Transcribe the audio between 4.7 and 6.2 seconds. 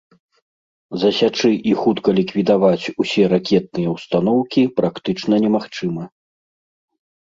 практычна немагчыма.